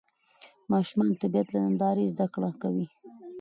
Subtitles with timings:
[0.71, 2.85] ماشومان د طبیعت له نندارې زده کړه کوي